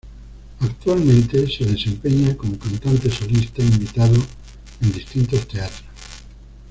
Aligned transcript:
Actualmente 0.59 1.47
se 1.47 1.63
desempeña 1.63 2.35
como 2.35 2.57
cantante 2.57 3.11
solista 3.11 3.61
invitado 3.61 4.15
en 4.81 4.91
distintos 4.93 5.47
teatros. 5.47 5.83